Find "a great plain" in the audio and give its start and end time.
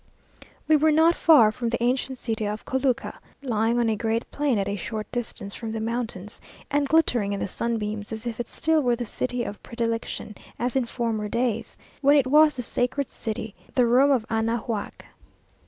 3.87-4.57